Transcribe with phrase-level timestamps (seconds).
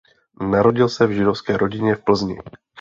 [0.41, 2.39] Narodil se v židovské rodině v Plzni.